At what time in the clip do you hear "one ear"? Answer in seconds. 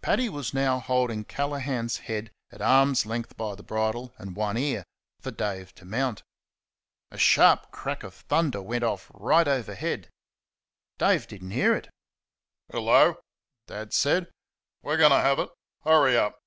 4.34-4.82